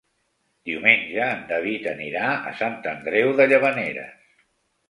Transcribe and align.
Diumenge 0.69 1.27
en 1.33 1.43
David 1.51 1.85
anirà 1.93 2.31
a 2.53 2.57
Sant 2.63 2.81
Andreu 2.95 3.37
de 3.41 3.49
Llavaneres. 3.53 4.43